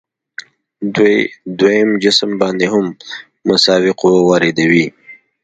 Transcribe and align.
دوی 0.95 1.17
دویم 1.59 1.89
جسم 2.03 2.31
باندې 2.41 2.65
هم 2.73 2.85
مساوي 3.47 3.91
قوه 4.01 4.21
واردوي. 4.25 4.85